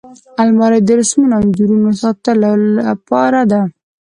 الماري 0.41 0.79
د 0.83 0.89
رسمونو 0.99 1.33
او 1.35 1.41
انځورونو 1.45 1.89
ساتلو 2.01 2.51
لپاره 2.87 3.41
ده 3.51 3.61